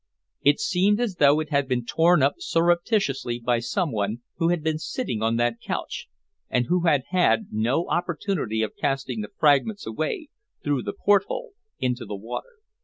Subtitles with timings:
[0.41, 4.79] It seemed as though it had been torn up surreptitiously by someone who had been
[4.79, 6.07] sitting on that couch,
[6.49, 10.29] and who had had no opportunity of casting the fragments away
[10.63, 12.55] through the port hole into the water.